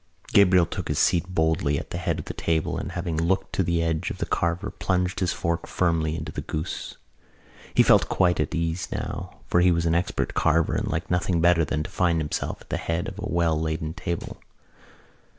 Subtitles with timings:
[0.33, 3.61] Gabriel took his seat boldly at the head of the table and, having looked to
[3.61, 6.97] the edge of the carver, plunged his fork firmly into the goose.
[7.75, 11.39] He felt quite at ease now for he was an expert carver and liked nothing
[11.39, 14.37] better than to find himself at the head of a well laden table.